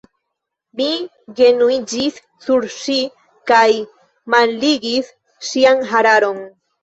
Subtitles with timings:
[0.79, 0.85] Mi
[1.39, 2.15] genuiĝis
[2.45, 2.95] sur ŝi
[3.51, 3.67] kaj
[4.37, 5.11] malligis
[5.49, 6.41] ŝian hararon.